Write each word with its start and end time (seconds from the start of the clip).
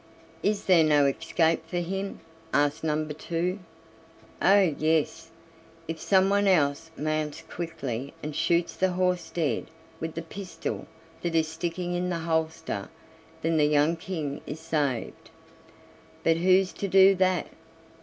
"Is 0.41 0.65
there 0.65 0.83
no 0.83 1.05
escape 1.05 1.67
for 1.67 1.77
him?" 1.77 2.21
asked 2.55 2.83
number 2.83 3.13
two. 3.13 3.59
"Oh! 4.41 4.73
yes, 4.79 5.29
if 5.87 6.01
someone 6.01 6.47
else 6.47 6.89
mounts 6.97 7.43
quickly 7.43 8.11
and 8.23 8.35
shoots 8.35 8.75
the 8.75 8.93
horse 8.93 9.29
dead 9.29 9.67
with 9.99 10.15
the 10.15 10.23
pistol 10.23 10.87
that 11.21 11.35
is 11.35 11.47
sticking 11.49 11.93
in 11.93 12.09
the 12.09 12.17
holster, 12.17 12.89
then 13.43 13.57
the 13.57 13.67
young 13.67 13.95
King 13.95 14.41
is 14.47 14.59
saved. 14.59 15.29
But 16.23 16.37
who's 16.37 16.73
to 16.73 16.87
do 16.87 17.13
that? 17.17 17.49